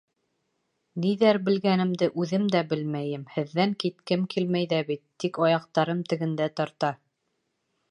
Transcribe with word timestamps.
—Ниҙәр 1.03 1.37
белгәнемде 1.49 2.07
үҙем 2.23 2.47
дә 2.55 2.61
белмәйем! 2.71 3.27
һеҙҙән 3.35 3.77
киткем 3.85 4.25
килмәй 4.33 4.69
ҙә 4.75 4.81
бит, 4.91 5.05
тик 5.27 5.41
аяҡтарым 5.51 6.05
тегендә 6.15 6.51
тарта. 6.61 6.95